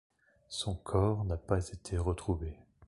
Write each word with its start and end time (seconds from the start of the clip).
Son 0.49 0.73
corps 0.73 1.25
n'a 1.25 1.37
pas 1.37 1.67
été 1.69 1.95
retrouvé. 1.99 2.57